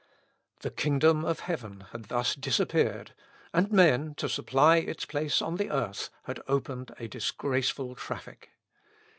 The 0.61 0.71
kingdom 0.71 1.23
of 1.23 1.41
heaven 1.41 1.81
had 1.91 2.05
thus 2.05 2.33
disappeared, 2.33 3.13
and 3.53 3.71
men, 3.71 4.15
to 4.15 4.27
supply 4.27 4.77
its 4.77 5.05
place 5.05 5.43
on 5.43 5.57
the 5.57 5.69
earth, 5.69 6.09
had 6.23 6.41
opened 6.47 6.89
a 6.97 7.07
disgraceful 7.07 7.93
traffic. 7.93 8.49